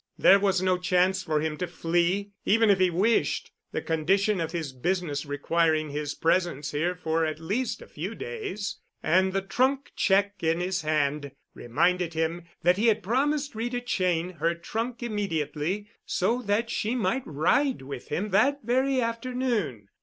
[0.17, 4.51] There was no chance for him to flee, even if he wished, the condition of
[4.51, 9.91] his business requiring his presence here for at least a few days, and the trunk
[9.95, 15.87] check in his hand reminded him that he had promised Rita Cheyne her trunk immediately,
[16.03, 19.87] so that she might ride with him that very afternoon.